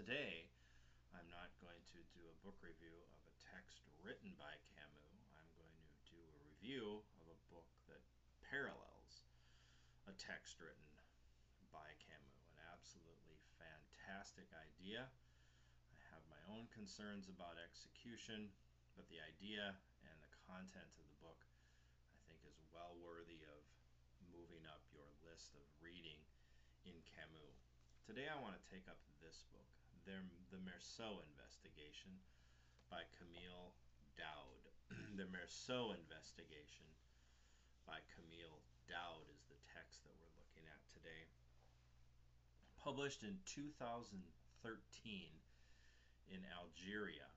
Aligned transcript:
Today, 0.00 0.48
I'm 1.12 1.28
not 1.28 1.52
going 1.60 1.84
to 1.92 2.00
do 2.16 2.24
a 2.24 2.40
book 2.40 2.56
review 2.64 2.96
of 3.12 3.20
a 3.28 3.36
text 3.36 3.84
written 4.00 4.32
by 4.40 4.56
Camus. 4.72 5.28
I'm 5.36 5.52
going 5.60 5.76
to 5.76 6.00
do 6.08 6.16
a 6.16 6.40
review 6.40 7.04
of 7.20 7.28
a 7.28 7.36
book 7.52 7.68
that 7.84 8.00
parallels 8.48 9.28
a 10.08 10.16
text 10.16 10.56
written 10.56 10.88
by 11.68 11.84
Camus. 12.00 12.48
An 12.48 12.64
absolutely 12.72 13.36
fantastic 13.60 14.48
idea. 14.56 15.04
I 15.92 16.00
have 16.16 16.24
my 16.32 16.40
own 16.48 16.64
concerns 16.72 17.28
about 17.28 17.60
execution, 17.60 18.48
but 18.96 19.04
the 19.12 19.20
idea 19.20 19.76
and 20.08 20.16
the 20.24 20.32
content 20.48 20.96
of 20.96 21.04
the 21.12 21.20
book 21.20 21.44
I 22.16 22.16
think 22.24 22.40
is 22.48 22.56
well 22.72 22.96
worthy 23.04 23.44
of 23.52 23.60
moving 24.32 24.64
up 24.64 24.80
your 24.96 25.12
list 25.28 25.52
of 25.60 25.68
reading 25.84 26.24
in 26.88 26.96
Camus. 27.04 27.68
Today 28.08 28.32
I 28.32 28.40
want 28.40 28.56
to 28.56 28.64
take 28.72 28.88
up 28.88 28.96
this 29.20 29.44
book, 29.52 29.68
The 30.00 30.56
Meursault 30.64 31.20
Investigation 31.28 32.08
by 32.88 33.04
Kamel 33.20 33.76
Daoud. 34.16 34.64
the 35.20 35.28
Meursault 35.28 35.92
Investigation 35.92 36.88
by 37.84 38.00
Kamel 38.16 38.64
Daoud 38.88 39.28
is 39.28 39.44
the 39.52 39.60
text 39.76 40.00
that 40.08 40.16
we're 40.16 40.40
looking 40.40 40.64
at 40.72 40.80
today. 40.96 41.28
Published 42.80 43.28
in 43.28 43.36
2013 43.44 44.16
in 46.32 46.40
Algeria 46.48 47.28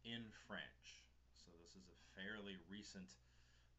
in 0.00 0.24
French. 0.48 1.04
So 1.36 1.52
this 1.60 1.76
is 1.76 1.84
a 1.92 2.00
fairly 2.16 2.56
recent 2.72 3.12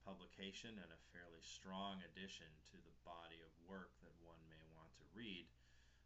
publication 0.06 0.78
and 0.78 0.94
a 0.94 1.06
fairly 1.10 1.42
strong 1.42 2.06
addition 2.06 2.54
to 2.70 2.78
the 2.86 2.94
body 3.02 3.42
of 3.42 3.50
work 3.66 3.98
that 4.06 4.14
one 4.22 4.40
may 4.46 4.62
want 4.78 4.94
to 5.02 5.10
read 5.18 5.50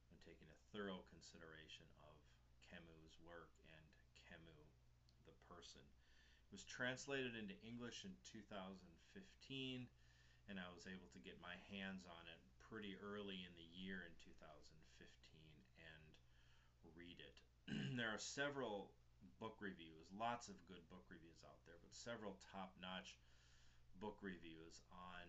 when 0.08 0.16
taking 0.24 0.48
a 0.48 0.64
thorough 0.72 1.04
consideration 1.12 1.84
Camus' 2.72 3.20
work 3.28 3.52
and 3.68 3.86
Camus 4.32 4.88
the 5.28 5.36
person. 5.52 5.84
It 5.84 6.52
was 6.56 6.64
translated 6.64 7.36
into 7.36 7.54
English 7.68 8.08
in 8.08 8.16
2015 8.24 8.80
and 10.50 10.56
I 10.58 10.68
was 10.74 10.88
able 10.88 11.12
to 11.14 11.22
get 11.22 11.38
my 11.44 11.60
hands 11.70 12.08
on 12.08 12.24
it 12.26 12.40
pretty 12.72 12.96
early 13.04 13.44
in 13.44 13.54
the 13.60 13.70
year 13.76 14.08
in 14.08 14.16
2015 14.24 14.72
and 15.84 16.04
read 16.96 17.20
it. 17.20 17.38
there 18.00 18.12
are 18.12 18.20
several 18.20 18.92
book 19.38 19.60
reviews, 19.60 20.10
lots 20.16 20.50
of 20.50 20.58
good 20.66 20.82
book 20.90 21.06
reviews 21.12 21.44
out 21.46 21.62
there, 21.68 21.78
but 21.80 21.94
several 21.94 22.40
top 22.52 22.74
notch 22.80 23.18
book 24.00 24.18
reviews 24.24 24.82
on 24.90 25.28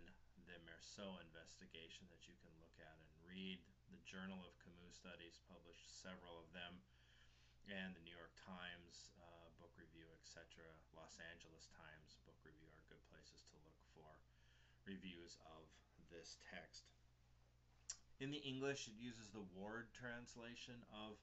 the 0.48 0.56
Meursault 0.64 1.20
investigation 1.22 2.08
that 2.08 2.24
you 2.24 2.36
can 2.40 2.52
look 2.60 2.76
at 2.80 2.96
and 2.96 3.12
read. 3.24 3.60
The 3.92 4.00
Journal 4.08 4.40
of 4.40 4.56
Camus 4.64 4.96
Studies 4.96 5.40
published 5.48 5.88
several 5.92 6.40
of 6.40 6.48
them, 6.56 6.80
and 7.70 7.94
the 7.94 8.02
New 8.02 8.14
York 8.14 8.34
Times 8.42 9.14
uh, 9.22 9.48
book 9.62 9.70
review, 9.78 10.06
etc. 10.18 10.66
Los 10.96 11.18
Angeles 11.22 11.70
Times 11.70 12.18
book 12.26 12.38
review 12.42 12.66
are 12.74 12.84
good 12.90 13.02
places 13.12 13.46
to 13.50 13.54
look 13.62 13.78
for 13.94 14.18
reviews 14.86 15.38
of 15.46 15.62
this 16.10 16.42
text. 16.50 16.90
In 18.22 18.30
the 18.30 18.42
English, 18.46 18.86
it 18.86 18.94
uses 18.98 19.30
the 19.30 19.42
Ward 19.54 19.90
translation 19.90 20.78
of 20.94 21.18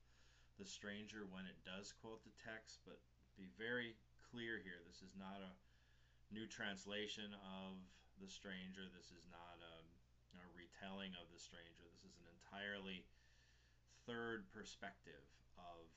The 0.59 0.68
Stranger 0.68 1.23
when 1.31 1.48
it 1.48 1.56
does 1.64 1.96
quote 1.96 2.23
the 2.28 2.36
text, 2.44 2.84
but 2.84 3.00
be 3.40 3.48
very 3.56 3.96
clear 4.31 4.59
here. 4.59 4.84
This 4.84 5.00
is 5.00 5.16
not 5.16 5.40
a 5.40 5.56
new 6.36 6.44
translation 6.44 7.31
of 7.40 7.80
The 8.19 8.28
Stranger. 8.28 8.92
This 8.92 9.16
is 9.16 9.24
not 9.31 9.63
a, 9.63 9.75
a 10.40 10.44
retelling 10.52 11.16
of 11.16 11.31
The 11.31 11.40
Stranger. 11.40 11.88
This 11.88 12.03
is 12.03 12.19
an 12.19 12.28
entirely 12.36 13.08
third 14.03 14.52
perspective 14.52 15.24
of 15.56 15.88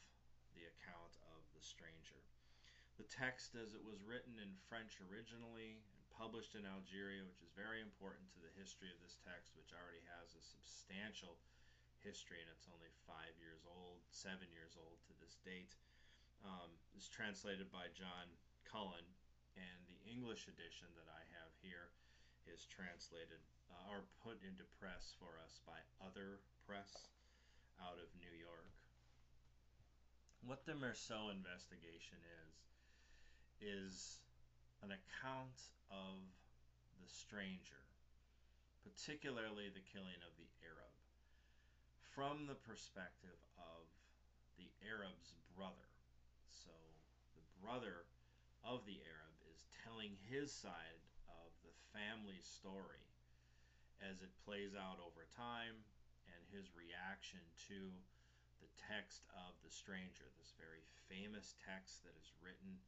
the 0.54 0.68
account 0.68 1.16
of 1.32 1.40
The 1.56 1.64
Stranger. 1.64 2.20
The 3.00 3.08
text, 3.08 3.56
as 3.56 3.72
it 3.72 3.82
was 3.82 4.04
written 4.04 4.36
in 4.38 4.52
French 4.68 5.00
originally 5.08 5.80
and 5.80 6.02
published 6.12 6.54
in 6.54 6.68
Algeria, 6.68 7.24
which 7.24 7.40
is 7.40 7.52
very 7.56 7.80
important 7.80 8.28
to 8.36 8.40
the 8.44 8.52
history 8.54 8.92
of 8.92 9.00
this 9.00 9.16
text, 9.24 9.56
which 9.56 9.72
already 9.72 10.04
has 10.20 10.36
a 10.36 10.44
substantial 10.44 11.40
history 12.02 12.42
and 12.42 12.50
it's 12.50 12.68
only 12.68 12.90
five 13.06 13.32
years 13.38 13.62
old, 13.64 14.02
seven 14.10 14.50
years 14.50 14.74
old 14.74 14.98
to 15.06 15.14
this 15.22 15.38
date, 15.46 15.72
um, 16.42 16.70
is 16.98 17.06
translated 17.06 17.70
by 17.70 17.86
John 17.94 18.26
Cullen 18.66 19.06
and 19.54 19.80
the 19.86 20.00
English 20.08 20.50
edition 20.50 20.90
that 20.98 21.06
I 21.06 21.22
have 21.38 21.52
here 21.62 21.94
is 22.50 22.66
translated 22.66 23.38
uh, 23.70 23.92
or 23.92 24.02
put 24.20 24.42
into 24.42 24.66
press 24.82 25.14
for 25.22 25.38
us 25.38 25.62
by 25.62 25.78
Other 26.02 26.42
Press 26.66 27.06
out 27.78 28.02
of 28.02 28.10
New 28.18 28.34
York. 28.34 28.81
What 30.42 30.66
the 30.66 30.74
Meursault 30.74 31.30
investigation 31.30 32.18
is, 32.26 32.54
is 33.62 34.18
an 34.82 34.90
account 34.90 35.70
of 35.86 36.18
the 36.98 37.06
stranger, 37.06 37.78
particularly 38.82 39.70
the 39.70 39.86
killing 39.86 40.18
of 40.26 40.34
the 40.34 40.50
Arab, 40.66 40.90
from 42.10 42.50
the 42.50 42.58
perspective 42.58 43.38
of 43.54 43.86
the 44.58 44.66
Arab's 44.82 45.38
brother. 45.54 45.86
So 46.50 46.74
the 47.38 47.46
brother 47.62 48.02
of 48.66 48.82
the 48.82 48.98
Arab 48.98 49.38
is 49.46 49.70
telling 49.86 50.18
his 50.26 50.50
side 50.50 51.06
of 51.30 51.54
the 51.62 51.74
family 51.94 52.42
story 52.42 53.06
as 54.02 54.26
it 54.26 54.34
plays 54.42 54.74
out 54.74 54.98
over 54.98 55.22
time 55.38 55.86
and 56.26 56.42
his 56.50 56.74
reaction 56.74 57.46
to 57.70 57.94
the 58.62 58.70
text 58.78 59.26
of 59.34 59.58
The 59.66 59.74
Stranger, 59.74 60.30
this 60.38 60.54
very 60.54 60.86
famous 61.10 61.58
text 61.58 62.06
that 62.06 62.14
is 62.14 62.30
written 62.38 62.78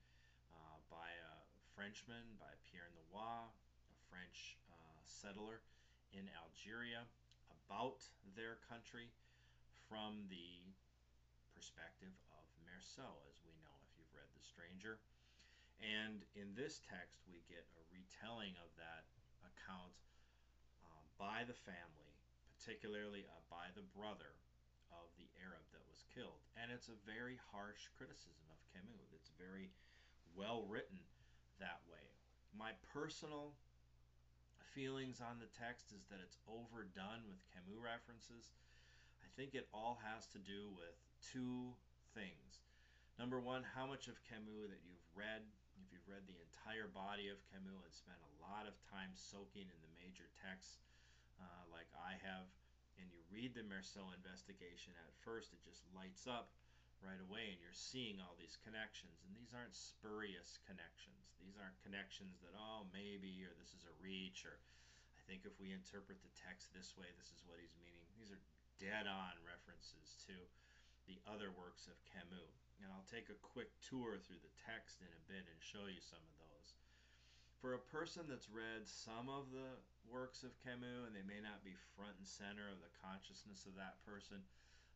uh, 0.55 0.79
by 0.87 1.11
a 1.11 1.35
Frenchman, 1.75 2.39
by 2.39 2.55
pied-noir, 2.71 3.51
a 3.51 3.99
French 4.07 4.55
uh, 4.71 5.03
settler 5.03 5.67
in 6.15 6.31
Algeria, 6.39 7.03
about 7.67 8.07
their 8.39 8.63
country 8.71 9.11
from 9.91 10.31
the 10.31 10.63
perspective 11.51 12.15
of 12.39 12.47
Meursault, 12.63 13.27
as 13.27 13.43
we 13.43 13.51
know 13.59 13.75
if 13.91 13.91
you've 13.99 14.15
read 14.15 14.31
The 14.39 14.47
Stranger. 14.47 15.03
And 15.83 16.23
in 16.39 16.55
this 16.55 16.79
text, 16.87 17.27
we 17.27 17.43
get 17.51 17.67
a 17.75 17.83
retelling 17.91 18.55
of 18.63 18.71
that 18.79 19.11
account 19.43 19.99
um, 20.87 21.03
by 21.19 21.43
the 21.43 21.59
family, 21.67 22.15
particularly 22.55 23.27
uh, 23.27 23.43
by 23.51 23.75
the 23.75 23.83
brother 23.91 24.39
of 25.00 25.10
the 25.19 25.28
Arab 25.43 25.62
that 25.75 25.84
was 25.87 26.06
killed. 26.15 26.43
And 26.59 26.71
it's 26.71 26.91
a 26.91 26.99
very 27.06 27.38
harsh 27.50 27.91
criticism 27.99 28.47
of 28.50 28.59
Camus. 28.71 29.10
It's 29.15 29.34
very 29.34 29.75
well 30.34 30.66
written 30.66 30.99
that 31.59 31.82
way. 31.91 32.03
My 32.55 32.75
personal 32.94 33.54
feelings 34.75 35.22
on 35.22 35.38
the 35.38 35.50
text 35.54 35.94
is 35.94 36.06
that 36.10 36.19
it's 36.19 36.38
overdone 36.50 37.27
with 37.31 37.38
Camus 37.54 37.78
references. 37.78 38.54
I 39.22 39.31
think 39.38 39.54
it 39.54 39.71
all 39.71 40.03
has 40.03 40.27
to 40.34 40.41
do 40.43 40.71
with 40.75 40.99
two 41.22 41.75
things. 42.15 42.66
Number 43.19 43.38
one, 43.38 43.62
how 43.62 43.87
much 43.87 44.10
of 44.10 44.19
Camus 44.27 44.71
that 44.71 44.83
you've 44.83 45.06
read, 45.15 45.47
if 45.78 45.87
you've 45.94 46.10
read 46.10 46.27
the 46.27 46.38
entire 46.43 46.91
body 46.91 47.31
of 47.31 47.38
Camus 47.50 47.87
and 47.87 47.94
spent 47.94 48.19
a 48.19 48.34
lot 48.43 48.66
of 48.66 48.75
time 48.91 49.15
soaking 49.15 49.71
in 49.71 49.78
the 49.83 49.93
major 49.94 50.27
texts 50.34 50.83
uh, 51.38 51.62
like 51.71 51.87
I 51.94 52.19
have, 52.27 52.50
and 53.00 53.10
you 53.10 53.22
read 53.31 53.55
the 53.55 53.66
Meursault 53.66 54.15
investigation, 54.15 54.94
at 55.00 55.15
first 55.25 55.53
it 55.53 55.63
just 55.63 55.83
lights 55.95 56.27
up 56.27 56.54
right 57.03 57.21
away 57.21 57.53
and 57.53 57.60
you're 57.60 57.77
seeing 57.77 58.22
all 58.22 58.34
these 58.41 58.57
connections. 58.65 59.21
And 59.27 59.36
these 59.36 59.53
aren't 59.53 59.77
spurious 59.77 60.57
connections. 60.65 61.36
These 61.42 61.60
aren't 61.60 61.77
connections 61.84 62.41
that, 62.41 62.57
oh, 62.57 62.89
maybe, 62.95 63.45
or 63.45 63.53
this 63.60 63.77
is 63.77 63.84
a 63.84 63.95
reach, 64.01 64.48
or 64.48 64.57
I 65.19 65.22
think 65.28 65.45
if 65.45 65.57
we 65.60 65.77
interpret 65.77 66.21
the 66.24 66.33
text 66.33 66.72
this 66.72 66.97
way, 66.97 67.09
this 67.21 67.33
is 67.33 67.45
what 67.45 67.60
he's 67.60 67.77
meaning. 67.84 68.09
These 68.16 68.33
are 68.33 68.41
dead 68.80 69.04
on 69.04 69.36
references 69.45 70.16
to 70.28 70.34
the 71.04 71.21
other 71.28 71.53
works 71.53 71.84
of 71.89 72.01
Camus. 72.09 72.72
And 72.80 72.89
I'll 72.92 73.07
take 73.09 73.28
a 73.28 73.45
quick 73.45 73.72
tour 73.84 74.16
through 74.16 74.41
the 74.41 74.57
text 74.65 75.04
in 75.04 75.09
a 75.09 75.22
bit 75.28 75.45
and 75.45 75.59
show 75.60 75.84
you 75.84 76.01
some 76.01 76.21
of 76.21 76.34
those. 76.41 76.69
For 77.60 77.77
a 77.77 77.89
person 77.92 78.28
that's 78.28 78.53
read 78.53 78.84
some 78.84 79.28
of 79.28 79.48
the 79.53 79.80
works 80.09 80.45
of 80.45 80.56
Camus 80.60 81.09
and 81.09 81.15
they 81.16 81.24
may 81.24 81.41
not 81.41 81.65
be 81.65 81.77
front 81.97 82.16
and 82.21 82.28
center 82.28 82.68
of 82.68 82.80
the 82.80 82.92
consciousness 83.01 83.65
of 83.65 83.77
that 83.77 84.01
person, 84.04 84.41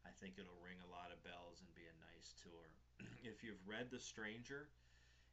I 0.07 0.13
think 0.17 0.37
it'll 0.37 0.63
ring 0.63 0.79
a 0.81 0.93
lot 0.93 1.13
of 1.13 1.21
bells 1.27 1.61
and 1.61 1.71
be 1.75 1.89
a 1.89 2.03
nice 2.13 2.33
tour. 2.39 2.65
if 3.33 3.45
you've 3.45 3.61
read 3.69 3.93
The 3.93 4.01
Stranger 4.01 4.71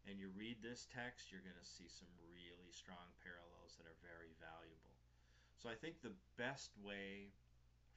and 0.05 0.19
you 0.21 0.29
read 0.35 0.61
this 0.61 0.85
text, 0.89 1.33
you're 1.33 1.45
going 1.45 1.57
to 1.57 1.65
see 1.67 1.89
some 1.89 2.09
really 2.29 2.69
strong 2.73 3.09
parallels 3.23 3.77
that 3.77 3.89
are 3.89 3.99
very 4.05 4.33
valuable. 4.37 4.95
So 5.57 5.71
I 5.71 5.77
think 5.77 6.01
the 6.03 6.13
best 6.37 6.75
way 6.83 7.33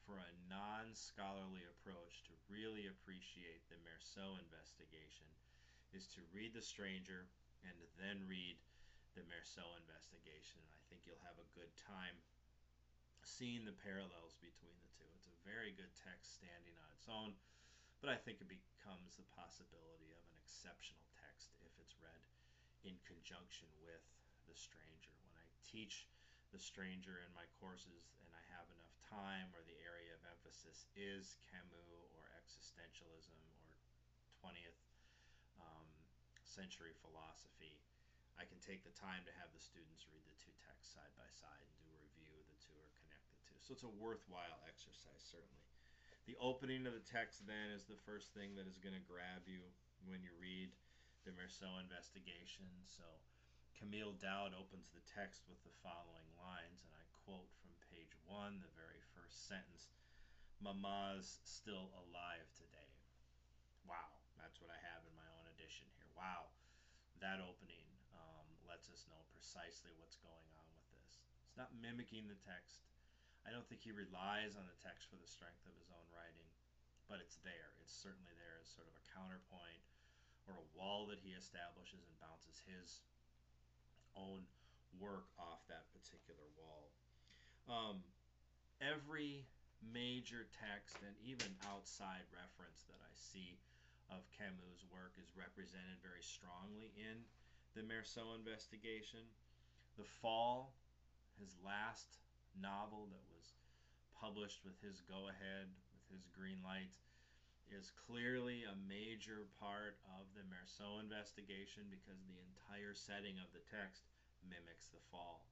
for 0.07 0.17
a 0.17 0.31
non 0.49 0.89
scholarly 0.97 1.67
approach 1.69 2.25
to 2.25 2.33
really 2.49 2.89
appreciate 2.89 3.61
the 3.69 3.77
Meursault 3.85 4.41
investigation 4.41 5.29
is 5.93 6.09
to 6.17 6.25
read 6.33 6.57
The 6.57 6.65
Stranger 6.65 7.29
and 7.61 7.75
then 8.01 8.25
read 8.25 8.57
the 9.17 9.25
Meursault 9.25 9.77
investigation. 9.81 10.61
And 10.61 10.73
I 10.73 10.81
think 10.89 11.05
you'll 11.05 11.25
have 11.25 11.37
a 11.41 11.53
good 11.57 11.71
time 11.77 12.17
seeing 13.25 13.63
the 13.63 13.75
parallels 13.85 14.35
between 14.41 14.75
the 14.81 14.91
two. 14.97 15.07
It's 15.15 15.29
a 15.29 15.37
very 15.45 15.75
good 15.75 15.91
text 16.01 16.39
standing 16.39 16.75
on 16.79 16.89
its 16.95 17.07
own, 17.07 17.35
but 18.01 18.09
I 18.09 18.17
think 18.17 18.41
it 18.41 18.49
becomes 18.49 19.15
the 19.15 19.27
possibility 19.35 20.11
of 20.15 20.23
an 20.33 20.37
exceptional 20.39 21.03
text 21.19 21.53
if 21.61 21.71
it's 21.77 21.95
read 21.99 22.21
in 22.87 22.95
conjunction 23.03 23.67
with 23.83 24.03
the 24.47 24.55
stranger. 24.55 25.13
When 25.27 25.35
I 25.35 25.45
teach 25.67 26.07
the 26.49 26.61
stranger 26.61 27.21
in 27.21 27.31
my 27.37 27.45
courses 27.61 28.09
and 28.23 28.29
I 28.33 28.43
have 28.55 28.65
enough 28.73 28.95
time 29.05 29.51
or 29.53 29.61
the 29.65 29.77
area 29.85 30.15
of 30.15 30.21
emphasis 30.25 30.89
is 30.97 31.37
Camus 31.53 31.89
or 32.17 32.25
existentialism 32.39 33.37
or 33.61 33.69
20th 34.41 34.81
um, 35.61 35.87
century 36.41 36.95
philosophy, 37.05 37.77
I 38.39 38.47
can 38.47 38.57
take 38.63 38.87
the 38.87 38.95
time 38.95 39.27
to 39.27 39.33
have 39.35 39.51
the 39.51 39.59
students 39.59 40.07
read 40.07 40.23
the 40.23 40.39
two 40.39 40.55
texts 40.63 40.95
side 40.95 41.11
by 41.19 41.27
side 41.35 41.59
and 41.59 41.75
do 41.83 41.91
a 41.91 41.99
review. 41.99 42.31
The 42.47 42.59
two 42.63 42.79
are 42.79 42.95
connected 42.95 43.35
to. 43.51 43.53
So 43.59 43.75
it's 43.75 43.83
a 43.83 43.99
worthwhile 43.99 44.63
exercise, 44.63 45.19
certainly. 45.27 45.67
The 46.23 46.39
opening 46.39 46.87
of 46.87 46.95
the 46.95 47.03
text 47.03 47.43
then 47.43 47.75
is 47.75 47.83
the 47.83 47.99
first 48.07 48.31
thing 48.31 48.55
that 48.55 48.63
is 48.63 48.79
going 48.79 48.95
to 48.95 49.03
grab 49.03 49.43
you 49.43 49.59
when 50.07 50.23
you 50.23 50.31
read 50.39 50.71
the 51.27 51.35
Meursault 51.35 51.83
investigation. 51.83 52.69
So 52.87 53.03
Kamel 53.75 54.15
Daoud 54.15 54.55
opens 54.55 54.87
the 54.95 55.03
text 55.03 55.43
with 55.51 55.59
the 55.67 55.75
following 55.83 56.29
lines, 56.39 56.87
and 56.87 56.95
I 56.95 57.03
quote 57.27 57.51
from 57.59 57.75
page 57.91 58.15
one, 58.23 58.63
the 58.63 58.71
very 58.79 59.03
first 59.11 59.51
sentence 59.51 59.91
Mama's 60.59 61.39
still 61.47 61.87
alive 62.07 62.47
today. 62.55 62.91
Wow, 63.87 64.19
that's 64.35 64.59
what 64.59 64.69
I 64.69 64.79
have 64.91 65.01
in 65.07 65.15
my 65.15 65.27
own 65.39 65.47
edition 65.55 65.87
here. 65.95 66.11
Wow, 66.13 66.51
that 67.23 67.39
opening 67.39 67.88
lets 68.79 68.95
us 68.95 69.11
know 69.11 69.19
precisely 69.35 69.91
what's 69.99 70.15
going 70.23 70.47
on 70.55 70.67
with 70.71 70.87
this. 70.95 71.19
It's 71.51 71.59
not 71.59 71.67
mimicking 71.83 72.31
the 72.31 72.39
text. 72.47 72.79
I 73.43 73.51
don't 73.51 73.67
think 73.67 73.83
he 73.83 73.91
relies 73.91 74.55
on 74.55 74.63
the 74.71 74.79
text 74.79 75.11
for 75.11 75.19
the 75.19 75.27
strength 75.27 75.59
of 75.67 75.75
his 75.75 75.91
own 75.91 76.07
writing, 76.15 76.47
but 77.11 77.19
it's 77.19 77.43
there. 77.43 77.75
It's 77.83 77.91
certainly 77.91 78.31
there 78.39 78.55
as 78.63 78.71
sort 78.71 78.87
of 78.87 78.95
a 78.95 79.03
counterpoint 79.11 79.83
or 80.47 80.55
a 80.55 80.69
wall 80.79 81.11
that 81.11 81.19
he 81.19 81.35
establishes 81.35 82.07
and 82.07 82.15
bounces 82.23 82.63
his 82.63 83.03
own 84.15 84.47
work 84.95 85.27
off 85.35 85.59
that 85.67 85.91
particular 85.91 86.47
wall. 86.55 86.87
Um, 87.67 87.99
every 88.79 89.43
major 89.83 90.47
text 90.55 91.03
and 91.03 91.19
even 91.19 91.51
outside 91.67 92.23
reference 92.31 92.87
that 92.87 93.03
I 93.03 93.11
see 93.11 93.59
of 94.07 94.23
Camus' 94.31 94.87
work 94.87 95.19
is 95.19 95.35
represented 95.35 95.99
very 95.99 96.23
strongly 96.23 96.95
in 96.95 97.27
the 97.75 97.81
Meursault 97.85 98.35
investigation. 98.37 99.23
The 99.97 100.07
Fall, 100.07 100.73
his 101.39 101.55
last 101.59 102.17
novel 102.55 103.09
that 103.11 103.25
was 103.29 103.53
published 104.15 104.63
with 104.63 104.79
his 104.81 105.01
go 105.03 105.27
ahead, 105.29 105.67
with 105.91 106.05
his 106.11 106.27
green 106.31 106.59
light, 106.63 106.95
is 107.69 107.93
clearly 107.93 108.65
a 108.65 108.73
major 108.89 109.45
part 109.61 110.01
of 110.17 110.25
the 110.33 110.41
Meursault 110.49 111.03
investigation 111.03 111.85
because 111.93 112.17
the 112.25 112.41
entire 112.41 112.97
setting 112.97 113.37
of 113.37 113.53
the 113.53 113.61
text 113.69 114.09
mimics 114.41 114.89
the 114.89 115.01
fall. 115.13 115.45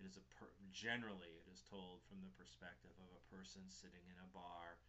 It 0.00 0.08
is 0.08 0.16
a 0.16 0.24
per- 0.34 0.56
generally 0.72 1.36
it 1.36 1.46
is 1.46 1.62
told 1.68 2.02
from 2.08 2.24
the 2.24 2.32
perspective 2.34 2.96
of 2.98 3.10
a 3.12 3.26
person 3.28 3.68
sitting 3.68 4.02
in 4.08 4.18
a 4.18 4.32
bar 4.32 4.80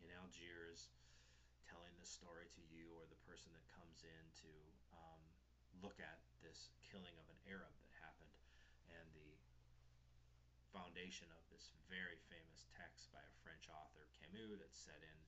in 0.00 0.08
Algiers, 0.14 0.88
telling 1.66 1.92
the 1.98 2.06
story 2.06 2.46
to 2.54 2.62
you 2.70 2.94
or 2.96 3.04
the 3.10 3.18
person 3.26 3.50
that 3.52 3.66
comes 3.74 4.06
in 4.06 4.24
to 4.46 4.50
um, 4.94 5.22
look 5.82 5.98
at 5.98 6.22
this 6.46 6.70
killing 6.86 7.12
of 7.18 7.26
an 7.26 7.38
Arab 7.50 7.74
that 7.82 7.92
happened, 7.98 8.34
and 8.94 9.06
the 9.18 9.34
foundation 10.70 11.26
of 11.34 11.42
this 11.50 11.74
very 11.90 12.22
famous 12.30 12.70
text 12.78 13.10
by 13.10 13.20
a 13.20 13.34
French 13.42 13.66
author 13.68 14.06
Camus 14.22 14.62
that's 14.62 14.78
set 14.78 15.02
in 15.02 15.18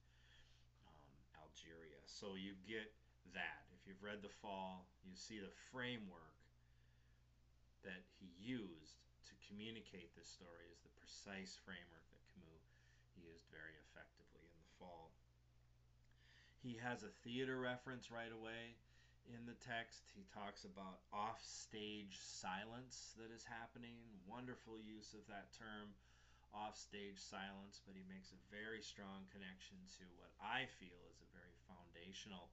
um, 0.86 1.10
Algeria. 1.42 1.98
So 2.06 2.38
you 2.38 2.54
get 2.64 2.94
that. 3.34 3.66
If 3.74 3.82
you've 3.90 4.00
read 4.00 4.22
The 4.22 4.32
Fall, 4.40 4.86
you 5.02 5.18
see 5.18 5.42
the 5.42 5.52
framework 5.74 6.38
that 7.82 8.06
he 8.16 8.30
used 8.40 9.02
to 9.28 9.34
communicate 9.50 10.14
this 10.16 10.30
story 10.30 10.70
is 10.72 10.80
the 10.80 10.94
precise 10.96 11.58
framework 11.66 12.06
that 12.14 12.22
Camus 12.32 12.64
used 13.18 13.44
very 13.50 13.76
effectively 13.90 14.46
in 14.46 14.56
The 14.56 14.72
Fall. 14.80 15.12
He 16.62 16.80
has 16.80 17.04
a 17.04 17.12
theater 17.26 17.60
reference 17.60 18.08
right 18.08 18.32
away 18.32 18.78
in 19.28 19.48
the 19.48 19.56
text. 19.64 20.12
He 20.12 20.28
talks 20.28 20.64
about 20.68 21.04
offstage 21.12 22.20
silence 22.20 23.16
that 23.16 23.32
is 23.32 23.44
happening. 23.44 23.96
Wonderful 24.28 24.76
use 24.76 25.16
of 25.16 25.24
that 25.32 25.52
term, 25.56 25.96
offstage 26.52 27.20
silence, 27.20 27.80
but 27.84 27.96
he 27.96 28.04
makes 28.04 28.30
a 28.34 28.40
very 28.52 28.84
strong 28.84 29.24
connection 29.32 29.80
to 30.00 30.04
what 30.20 30.32
I 30.42 30.68
feel 30.76 31.00
is 31.08 31.24
a 31.24 31.34
very 31.34 31.56
foundational 31.64 32.52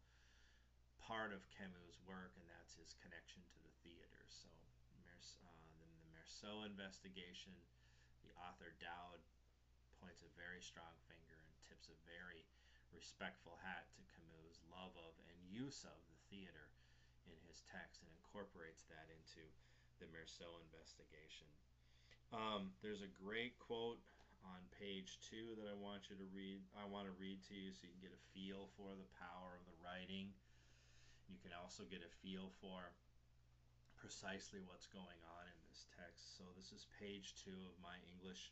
part 1.01 1.33
of 1.35 1.43
Camus' 1.51 1.99
work, 2.07 2.31
and 2.37 2.47
that's 2.47 2.77
his 2.77 2.95
connection 3.01 3.43
to 3.51 3.59
the 3.65 3.73
theater. 3.83 4.21
So 4.29 4.47
uh, 4.47 5.51
the, 5.81 5.89
Meursault 6.13 6.69
investigation, 6.69 7.51
the 8.23 8.31
author 8.37 8.77
Daoud 8.77 9.19
points 9.99 10.21
a 10.21 10.31
very 10.37 10.61
strong 10.61 10.93
finger 11.09 11.37
and 11.41 11.53
tips 11.65 11.89
a 11.89 11.97
very 12.05 12.45
respectful 12.93 13.57
hat 13.61 13.89
to 13.97 14.01
Camus' 14.13 14.61
love 14.69 14.93
of 14.97 15.13
and 15.25 15.39
use 15.49 15.83
of 15.87 15.97
the 16.11 16.20
theater 16.31 16.71
in 17.27 17.35
his 17.45 17.61
text 17.67 18.01
and 18.01 18.09
incorporates 18.15 18.87
that 18.87 19.11
into 19.11 19.43
the 19.99 20.07
Meursault 20.09 20.63
investigation. 20.71 21.45
Um, 22.31 22.71
there's 22.79 23.03
a 23.03 23.11
great 23.11 23.59
quote 23.59 23.99
on 24.47 24.63
page 24.73 25.19
two 25.21 25.53
that 25.59 25.67
I 25.69 25.75
want 25.77 26.09
you 26.09 26.17
to 26.17 26.27
read. 26.33 26.63
I 26.73 26.87
want 26.87 27.05
to 27.05 27.15
read 27.19 27.43
to 27.51 27.53
you 27.53 27.69
so 27.75 27.85
you 27.85 27.93
can 27.99 28.09
get 28.09 28.15
a 28.15 28.23
feel 28.33 28.71
for 28.79 28.95
the 28.95 29.05
power 29.19 29.59
of 29.59 29.63
the 29.67 29.77
writing. 29.83 30.31
You 31.29 31.37
can 31.43 31.53
also 31.53 31.85
get 31.85 32.01
a 32.01 32.11
feel 32.23 32.49
for 32.63 32.95
precisely 33.99 34.63
what's 34.65 34.89
going 34.89 35.21
on 35.37 35.43
in 35.45 35.59
this 35.69 35.85
text. 35.93 36.39
So 36.39 36.47
this 36.57 36.73
is 36.73 36.89
page 36.97 37.37
two 37.37 37.53
of 37.69 37.75
my 37.85 38.01
English 38.09 38.49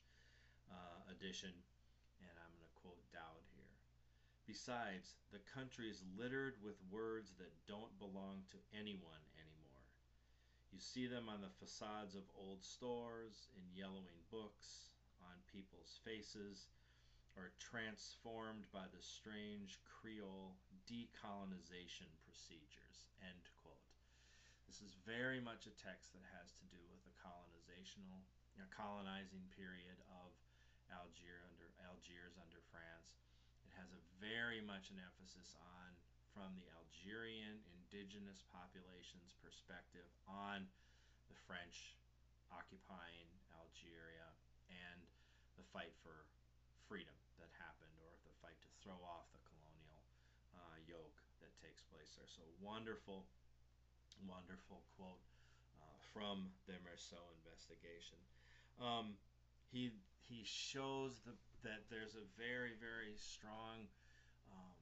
uh, 0.70 1.10
edition, 1.10 1.50
and 2.22 2.34
I'm 2.38 2.52
going 2.54 2.68
to 2.70 2.78
quote 2.78 3.02
Daoud. 3.10 3.49
Besides, 4.50 5.14
the 5.30 5.46
country 5.54 5.94
is 5.94 6.02
littered 6.18 6.58
with 6.66 6.82
words 6.90 7.38
that 7.38 7.54
don't 7.70 7.94
belong 8.02 8.42
to 8.50 8.58
anyone 8.74 9.22
anymore. 9.38 9.86
You 10.74 10.82
see 10.82 11.06
them 11.06 11.30
on 11.30 11.46
the 11.46 11.54
facades 11.62 12.18
of 12.18 12.26
old 12.34 12.66
stores, 12.66 13.46
in 13.54 13.78
yellowing 13.78 14.26
books, 14.34 14.98
on 15.22 15.38
people's 15.54 16.02
faces, 16.02 16.66
or 17.38 17.54
transformed 17.62 18.66
by 18.74 18.90
the 18.90 19.06
strange 19.06 19.78
Creole 19.86 20.58
decolonization 20.90 22.10
procedures. 22.26 23.06
End 23.22 23.46
quote. 23.62 23.86
This 24.66 24.82
is 24.82 24.98
very 25.06 25.38
much 25.38 25.70
a 25.70 25.78
text 25.78 26.10
that 26.18 26.26
has 26.42 26.58
to 26.58 26.66
do 26.74 26.82
with 26.90 27.06
the 27.06 27.14
colonizational, 27.22 28.26
you 28.58 28.66
know, 28.66 28.70
colonizing 28.74 29.46
period 29.54 30.02
of 30.10 30.34
Algiers 30.90 31.46
under 31.46 31.70
Algiers 31.86 32.34
under 32.42 32.66
France. 32.74 33.14
Has 33.80 33.96
a 33.96 34.04
very 34.20 34.60
much 34.60 34.92
an 34.92 35.00
emphasis 35.00 35.56
on 35.56 35.90
from 36.36 36.52
the 36.60 36.68
Algerian 36.76 37.64
indigenous 37.80 38.44
population's 38.52 39.32
perspective 39.40 40.04
on 40.28 40.68
the 41.32 41.38
French 41.48 41.96
occupying 42.52 43.32
Algeria 43.56 44.36
and 44.68 45.00
the 45.56 45.64
fight 45.72 45.96
for 46.04 46.28
freedom 46.92 47.16
that 47.40 47.48
happened, 47.56 47.96
or 48.04 48.12
the 48.28 48.36
fight 48.44 48.60
to 48.60 48.70
throw 48.84 49.00
off 49.00 49.32
the 49.32 49.40
colonial 49.48 50.04
uh, 50.60 50.78
yoke 50.84 51.16
that 51.40 51.56
takes 51.64 51.80
place 51.88 52.20
there. 52.20 52.28
So 52.28 52.44
wonderful 52.60 53.24
wonderful 54.28 54.84
quote 55.00 55.24
uh, 55.80 55.96
from 56.12 56.52
the 56.68 56.76
Meursault 56.84 57.32
investigation. 57.40 58.20
Um, 58.76 59.16
he 59.72 59.96
he 60.28 60.44
shows 60.44 61.16
the, 61.24 61.32
that 61.64 61.88
there's 61.92 62.16
a 62.16 62.26
very 62.40 62.76
very 62.80 63.16
strong 63.18 63.88
um, 64.52 64.80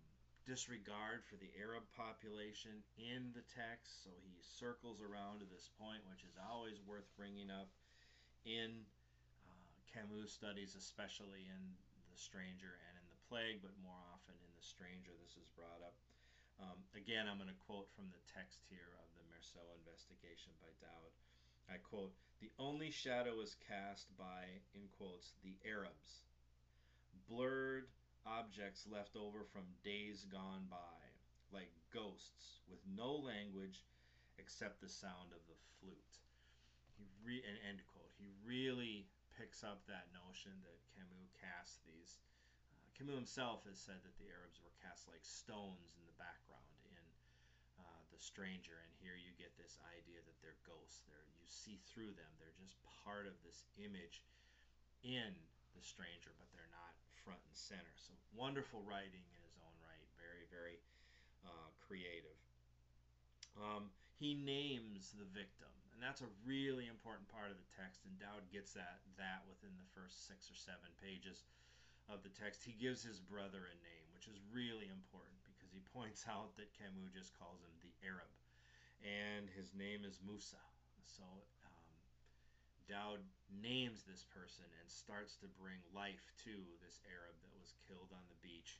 disregard 0.47 1.27
for 1.27 1.35
the 1.35 1.51
Arab 1.59 1.83
population 1.91 2.79
in 2.95 3.35
the 3.35 3.43
text. 3.51 4.07
So 4.07 4.15
he 4.23 4.39
circles 4.39 5.03
around 5.03 5.43
to 5.43 5.47
this 5.51 5.67
point, 5.75 5.99
which 6.07 6.23
is 6.23 6.39
always 6.39 6.79
worth 6.87 7.07
bringing 7.19 7.51
up 7.51 7.67
in 8.47 8.87
uh, 9.43 9.75
Camus 9.91 10.31
studies, 10.31 10.79
especially 10.79 11.43
in 11.51 11.61
The 12.07 12.15
Stranger 12.15 12.79
and 12.87 12.93
in 12.95 13.05
The 13.11 13.19
Plague, 13.27 13.59
but 13.59 13.75
more 13.83 13.99
often 14.07 14.39
in 14.39 14.51
The 14.55 14.63
Stranger. 14.63 15.11
This 15.19 15.35
is 15.35 15.51
brought 15.51 15.83
up. 15.83 15.99
Um, 16.63 16.79
again, 16.95 17.27
I'm 17.27 17.37
going 17.37 17.51
to 17.51 17.63
quote 17.67 17.91
from 17.91 18.07
the 18.09 18.23
text 18.31 18.63
here 18.71 18.95
of 19.03 19.07
the 19.19 19.27
Meursault 19.27 19.67
investigation 19.83 20.55
by 20.63 20.71
Daoud. 20.79 21.11
I 21.67 21.77
quote, 21.83 22.15
The 22.39 22.55
only 22.55 22.89
shadow 22.89 23.43
is 23.43 23.59
cast 23.67 24.07
by, 24.15 24.47
in 24.73 24.87
quotes, 24.95 25.35
the 25.43 25.59
Arabs, 25.67 26.23
blurred 27.29 27.87
objects 28.25 28.87
left 28.89 29.15
over 29.15 29.43
from 29.43 29.63
days 29.83 30.25
gone 30.31 30.67
by, 30.71 30.99
like 31.51 31.71
ghosts 31.93 32.63
with 32.67 32.79
no 32.87 33.15
language 33.15 33.83
except 34.39 34.81
the 34.81 34.89
sound 34.89 35.31
of 35.31 35.43
the 35.47 35.59
flute. 35.79 36.15
He 36.97 37.07
re- 37.23 37.43
and 37.45 37.57
end 37.67 37.83
quote. 37.91 38.11
He 38.17 38.31
really 38.43 39.07
picks 39.37 39.63
up 39.63 39.85
that 39.87 40.09
notion 40.11 40.55
that 40.65 40.81
Camus 40.95 41.29
casts 41.37 41.79
these 41.85 42.17
Camus 42.97 43.13
himself 43.13 43.61
has 43.69 43.77
said 43.77 44.01
that 44.01 44.17
the 44.17 44.25
Arabs 44.33 44.57
were 44.57 44.73
cast 44.81 45.05
like 45.05 45.21
stones 45.21 45.93
in 45.93 46.03
the 46.09 46.17
background 46.17 46.65
in 46.89 47.05
uh, 47.77 48.01
The 48.09 48.17
Stranger, 48.17 48.73
and 48.73 48.89
here 48.97 49.13
you 49.13 49.37
get 49.37 49.53
this 49.53 49.77
idea 49.93 50.17
that 50.25 50.33
they're 50.41 50.57
ghosts. 50.65 51.05
They're, 51.05 51.29
you 51.37 51.45
see 51.45 51.77
through 51.85 52.17
them. 52.17 52.31
They're 52.41 52.57
just 52.57 52.73
part 53.05 53.29
of 53.29 53.37
this 53.45 53.69
image 53.77 54.25
in 55.05 55.29
The 55.77 55.85
Stranger, 55.85 56.33
but 56.41 56.49
they're 56.51 56.73
not 56.73 56.97
front 57.21 57.39
and 57.45 57.53
center. 57.53 57.93
So 58.01 58.17
wonderful 58.33 58.81
writing 58.81 59.21
in 59.21 59.41
his 59.45 59.57
own 59.61 59.75
right. 59.85 60.07
Very, 60.17 60.49
very 60.49 60.81
uh, 61.45 61.69
creative. 61.85 62.37
Um, 63.57 63.93
he 64.17 64.33
names 64.33 65.13
the 65.13 65.29
victim, 65.29 65.69
and 65.93 66.01
that's 66.01 66.25
a 66.25 66.31
really 66.41 66.89
important 66.89 67.29
part 67.29 67.53
of 67.53 67.57
the 67.61 67.69
text. 67.77 68.01
And 68.09 68.17
Daoud 68.17 68.49
gets 68.49 68.73
that 68.73 69.05
that 69.21 69.45
within 69.45 69.73
the 69.77 69.89
first 69.93 70.25
six 70.25 70.49
or 70.49 70.57
seven 70.57 70.89
pages 70.97 71.45
of 72.09 72.23
the 72.25 72.33
text. 72.33 72.63
He 72.63 72.73
gives 72.73 73.03
his 73.03 73.21
brother 73.21 73.67
a 73.67 73.77
name, 73.83 74.05
which 74.15 74.25
is 74.25 74.39
really 74.49 74.89
important 74.89 75.37
because 75.45 75.69
he 75.69 75.83
points 75.95 76.25
out 76.25 76.55
that 76.57 76.73
Camus 76.73 77.13
just 77.13 77.37
calls 77.37 77.61
him 77.61 77.73
the 77.85 77.93
Arab, 78.01 78.31
and 79.05 79.45
his 79.53 79.75
name 79.77 80.01
is 80.07 80.17
Musa. 80.25 80.61
So 81.05 81.23
um, 81.67 81.93
Daoud 82.89 83.21
names 83.49 84.03
this 84.03 84.27
person 84.27 84.67
and 84.79 84.87
starts 84.87 85.39
to 85.39 85.47
bring 85.59 85.79
life 85.95 86.23
to 86.43 86.55
this 86.83 86.99
Arab 87.07 87.35
that 87.43 87.55
was 87.55 87.75
killed 87.87 88.11
on 88.11 88.23
the 88.27 88.39
beach 88.43 88.79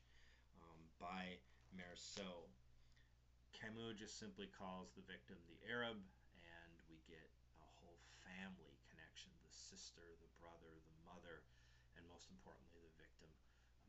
um, 0.60 0.80
by 1.00 1.40
Meursault. 1.74 2.52
Camus 3.56 3.98
just 3.98 4.22
simply 4.22 4.46
calls 4.54 4.94
the 4.94 5.06
victim 5.08 5.40
the 5.50 5.60
Arab, 5.66 5.98
and 5.98 6.72
we 6.92 7.02
get 7.10 7.26
a 7.58 7.68
whole 7.82 7.98
family 8.28 8.78
connection 8.92 9.34
the 9.42 9.52
sister, 9.52 10.04
the 10.22 10.32
brother, 10.38 10.70
the 10.70 10.98
mother, 11.10 11.42
and 11.98 12.06
most 12.12 12.30
importantly, 12.30 12.84
the 12.86 12.96
victim, 13.02 13.32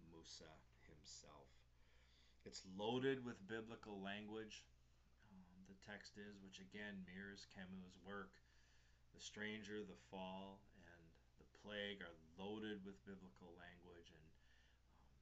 Musa 0.08 0.49
himself. 0.88 1.52
It's 2.49 2.64
loaded 2.80 3.20
with 3.26 3.37
biblical 3.44 4.00
language. 4.00 4.64
Um, 5.28 5.68
the 5.68 5.76
text 5.85 6.16
is, 6.16 6.40
which 6.40 6.64
again 6.64 7.04
mirrors 7.04 7.44
Camus' 7.52 7.92
work. 8.00 8.32
The 9.12 9.20
stranger, 9.20 9.85
the 9.85 10.00
fall, 10.08 10.64
plague 11.68 12.00
are 12.00 12.16
loaded 12.40 12.80
with 12.88 12.96
biblical 13.04 13.52
language, 13.60 14.08
and 14.08 14.25
um, 14.25 15.12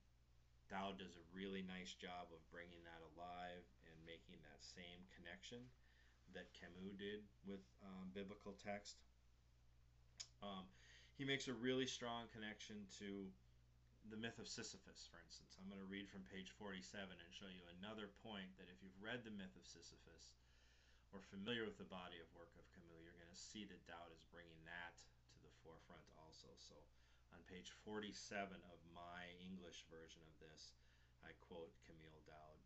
Daoud 0.71 1.03
does 1.03 1.19
a 1.19 1.27
really 1.35 1.67
nice 1.67 1.91
job 1.99 2.31
of 2.31 2.39
bringing 2.55 2.79
that 2.87 3.03
alive 3.03 3.67
and 3.91 3.99
making 4.07 4.39
that 4.47 4.63
same 4.63 5.03
connection 5.11 5.59
that 6.39 6.55
Camus 6.55 6.95
did 6.95 7.27
with 7.51 7.67
um, 7.83 8.15
biblical 8.15 8.55
text. 8.63 9.03
Um, 10.39 10.71
he 11.19 11.27
makes 11.27 11.51
a 11.51 11.57
really 11.59 11.91
strong 11.91 12.31
connection 12.31 12.87
to 13.03 13.27
the 14.07 14.21
myth 14.23 14.39
of 14.39 14.47
Sisyphus, 14.47 15.11
for 15.11 15.19
instance. 15.27 15.59
I'm 15.59 15.67
going 15.67 15.83
to 15.83 15.91
read 15.91 16.07
from 16.07 16.23
page 16.31 16.55
47 16.55 16.79
and 17.11 17.31
show 17.35 17.51
you 17.51 17.67
another 17.83 18.07
point 18.23 18.55
that 18.63 18.71
if 18.71 18.79
you've 18.87 19.03
read 19.03 19.27
the 19.27 19.35
myth 19.35 19.59
of 19.59 19.67
Sisyphus 19.67 20.39
or 21.11 21.19
familiar 21.27 21.67
with 21.67 21.75
the 21.75 21.91
body 21.91 22.23
of 22.23 22.31
work 22.39 22.55
of 22.55 22.63
Camus, 22.71 23.03
you're 23.03 23.19
going 23.19 23.35
to 23.35 23.35
see 23.51 23.67
that 23.67 23.83
Daoud 23.91 24.15
is 24.15 24.23
bringing 24.31 24.63
that 24.63 24.95
forefront 25.67 26.07
also. 26.23 26.47
So 26.63 26.79
on 27.35 27.43
page 27.51 27.75
47 27.83 28.15
of 28.71 28.79
my 28.95 29.27
English 29.43 29.83
version 29.91 30.23
of 30.23 30.35
this, 30.39 30.79
I 31.27 31.35
quote 31.43 31.75
Kamel 31.83 32.23
Daoud. 32.23 32.63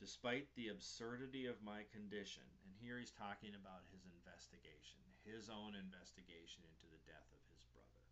Despite 0.00 0.48
the 0.56 0.72
absurdity 0.72 1.44
of 1.44 1.60
my 1.60 1.84
condition, 1.92 2.48
and 2.64 2.72
here 2.80 2.96
he's 2.96 3.12
talking 3.12 3.52
about 3.52 3.84
his 3.92 4.08
investigation, 4.08 5.04
his 5.28 5.52
own 5.52 5.76
investigation 5.76 6.64
into 6.64 6.88
the 6.88 7.04
death 7.04 7.28
of 7.28 7.44
his 7.52 7.64
brother. 7.76 8.04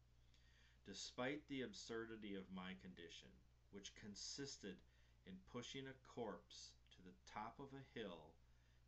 Despite 0.85 1.41
the 1.49 1.65
absurdity 1.65 2.37
of 2.37 2.45
my 2.53 2.77
condition, 2.85 3.33
which 3.73 3.97
consisted 3.97 4.77
in 5.25 5.37
pushing 5.49 5.89
a 5.89 6.01
corpse 6.13 6.77
to 6.93 7.01
the 7.01 7.17
top 7.25 7.57
of 7.57 7.73
a 7.73 7.89
hill 7.97 8.37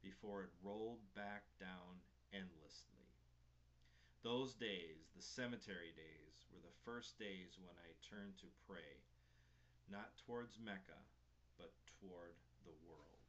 before 0.05 0.45
it 0.45 0.53
rolled 0.61 1.01
back 1.17 1.49
down 1.57 1.97
endlessly. 2.33 3.04
Those 4.25 4.57
days, 4.57 5.13
the 5.13 5.21
cemetery 5.21 5.93
days, 5.93 6.49
were 6.49 6.65
the 6.65 6.81
first 6.81 7.21
days 7.21 7.61
when 7.61 7.77
I 7.77 7.93
turned 8.01 8.41
to 8.41 8.49
pray, 8.65 9.05
not 9.93 10.17
towards 10.25 10.57
Mecca, 10.57 10.97
but 11.61 11.77
toward 12.01 12.33
the 12.65 12.73
world. 12.89 13.21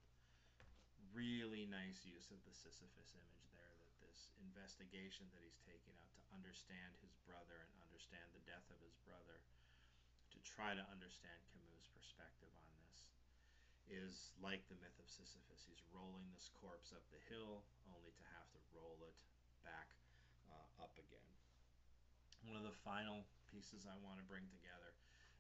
Really 1.11 1.67
nice 1.67 2.07
use 2.07 2.31
of 2.31 2.39
the 2.47 2.55
Sisyphus 2.55 3.11
image 3.11 3.43
there, 3.51 3.75
that 3.75 3.91
this 4.07 4.31
investigation 4.39 5.27
that 5.35 5.43
he's 5.43 5.59
taking 5.67 5.99
out 5.99 6.15
to 6.15 6.23
understand 6.31 6.95
his 7.03 7.19
brother 7.27 7.59
and 7.59 7.75
understand 7.83 8.31
the 8.31 8.47
death 8.47 8.63
of 8.71 8.79
his 8.79 8.95
brother, 9.03 9.43
to 10.31 10.39
try 10.47 10.71
to 10.79 10.91
understand 10.95 11.43
Camus' 11.51 11.91
perspective 11.91 12.55
on 12.55 12.71
this, 12.87 13.03
is 13.91 14.31
like 14.39 14.63
the 14.71 14.79
myth 14.79 14.95
of 14.95 15.11
Sisyphus. 15.11 15.67
He's 15.67 15.83
rolling 15.91 16.31
this 16.31 16.47
corpse 16.55 16.95
up 16.95 17.03
the 17.11 17.19
hill 17.27 17.67
only 17.91 18.15
to 18.15 18.25
have 18.39 18.47
to 18.55 18.63
roll 18.71 19.03
it 19.03 19.19
back 19.67 19.91
uh, 20.49 20.83
up 20.83 20.93
again. 20.97 21.31
One 22.45 22.57
of 22.57 22.65
the 22.65 22.75
final 22.85 23.25
pieces 23.49 23.89
I 23.89 23.97
want 24.05 24.21
to 24.21 24.25
bring 24.27 24.45
together 24.53 24.93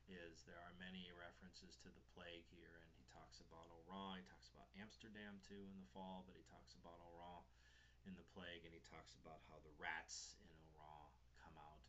is 0.05 0.45
there 0.45 0.61
are 0.61 0.73
many 0.77 1.09
references 1.17 1.77
to 1.81 1.89
the 1.89 2.05
plague 2.13 2.45
here, 2.53 2.77
and 2.81 2.91
he 2.93 3.05
talks 3.09 3.41
about 3.41 3.65
Oran, 3.85 4.21
he 4.21 4.25
talks 4.29 4.49
about 4.53 4.69
Amsterdam 4.77 5.41
too 5.41 5.65
in 5.65 5.77
the 5.81 5.89
fall, 5.93 6.25
but 6.29 6.37
he 6.37 6.45
talks 6.45 6.77
about 6.77 7.01
Oran 7.01 7.41
in 8.05 8.13
the 8.13 8.25
plague, 8.37 8.61
and 8.65 8.73
he 8.73 8.81
talks 8.85 9.17
about 9.17 9.41
how 9.49 9.57
the 9.65 9.73
rats 9.81 10.37
in 10.45 10.53
Oran 10.77 11.09
come 11.41 11.57
out 11.57 11.81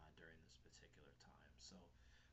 uh, 0.00 0.08
during 0.16 0.36
this 0.48 0.56
particular 0.56 1.12
time. 1.20 1.52
So 1.60 1.76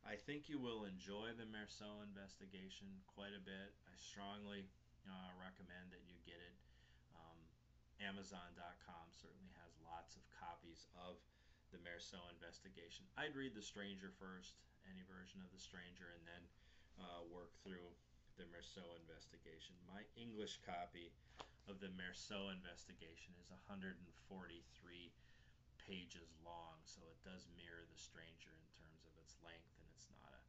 I 0.08 0.16
think 0.16 0.48
you 0.48 0.60
will 0.60 0.88
enjoy 0.88 1.36
the 1.36 1.48
Meursault 1.48 2.04
investigation 2.08 2.88
quite 3.12 3.36
a 3.36 3.44
bit. 3.44 3.76
I 3.88 3.96
strongly 4.00 4.64
uh, 5.04 5.32
recommend 5.36 5.92
that 5.92 6.04
you 6.08 6.16
get 6.24 6.40
it. 6.40 6.56
Amazon.com 8.02 9.06
certainly 9.14 9.54
has 9.62 9.74
lots 9.86 10.18
of 10.18 10.24
copies 10.40 10.90
of 10.98 11.22
the 11.74 11.82
Meursault 11.82 12.30
investigation. 12.34 13.06
I'd 13.18 13.34
read 13.38 13.58
The 13.58 13.66
Stranger 13.66 14.14
first 14.18 14.58
any 14.90 15.04
version 15.08 15.40
of 15.40 15.50
The 15.52 15.62
Stranger 15.62 16.12
and 16.12 16.24
then 16.28 16.44
uh, 17.00 17.24
work 17.32 17.56
through 17.64 17.88
the 18.36 18.46
Meursault 18.50 19.00
investigation. 19.06 19.78
My 19.86 20.04
English 20.18 20.60
copy 20.66 21.14
of 21.70 21.80
the 21.80 21.92
Meursault 21.96 22.52
investigation 22.52 23.32
is 23.40 23.48
143 23.50 23.96
pages 25.80 26.30
long, 26.44 26.80
so 26.84 27.04
it 27.12 27.20
does 27.24 27.48
mirror 27.56 27.86
The 27.88 28.00
Stranger 28.00 28.52
in 28.52 28.68
terms 28.76 29.04
of 29.08 29.14
its 29.22 29.38
length, 29.44 29.72
and 29.80 29.88
it's 29.96 30.10
not 30.12 30.32
a 30.34 30.44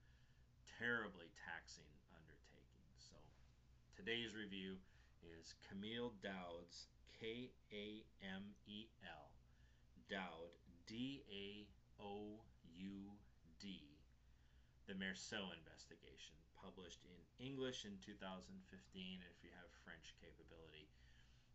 terribly 0.81 1.31
taxing 1.47 1.91
undertaking. 2.11 2.89
So 2.99 3.19
today's 3.95 4.35
review 4.35 4.81
is 5.41 5.55
Kamel 5.69 6.13
Daoud's 6.23 6.89
K 7.19 7.51
A 7.73 8.05
M 8.23 8.43
E 8.67 8.87
L 9.03 9.31
Daoud 10.11 10.53
D 10.87 11.25
A 11.31 11.67
O 12.03 12.41
U 12.77 13.11
D 13.61 13.95
the 14.87 14.93
Meursault 14.93 15.57
investigation, 15.57 16.37
published 16.61 17.01
in 17.09 17.17
English 17.41 17.89
in 17.89 17.97
2015. 18.05 18.53
And 18.53 19.31
if 19.33 19.41
you 19.41 19.49
have 19.57 19.69
French 19.81 20.13
capability, 20.21 20.93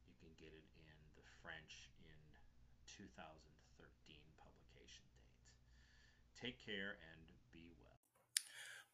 you 0.10 0.18
can 0.18 0.34
get 0.42 0.50
it 0.50 0.66
in 0.82 0.98
the 1.14 1.26
French 1.46 1.94
in 2.02 2.18
2013 2.90 3.38
publication 4.42 5.06
date. 5.14 5.38
Take 6.34 6.58
care 6.58 6.98
and 7.14 7.22
be 7.54 7.70
well. 7.78 8.02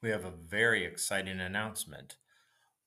We 0.03 0.11
have 0.11 0.27
a 0.27 0.35
very 0.35 0.83
exciting 0.83 1.39
announcement. 1.39 2.19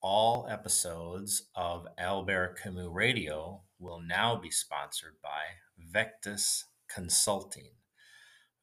All 0.00 0.46
episodes 0.48 1.48
of 1.56 1.88
Albert 1.98 2.60
Camus 2.62 2.86
Radio 2.88 3.62
will 3.80 4.00
now 4.00 4.36
be 4.36 4.48
sponsored 4.48 5.16
by 5.20 5.56
Vectis 5.92 6.62
Consulting. 6.88 7.70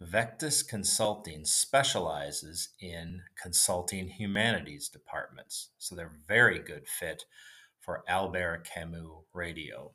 Vectis 0.02 0.66
Consulting 0.66 1.44
specializes 1.44 2.70
in 2.80 3.24
consulting 3.42 4.08
humanities 4.08 4.88
departments, 4.88 5.72
so 5.78 5.94
they're 5.94 6.20
very 6.26 6.60
good 6.60 6.88
fit 6.88 7.26
for 7.82 8.06
Albert 8.08 8.66
Camus 8.74 9.26
Radio. 9.34 9.92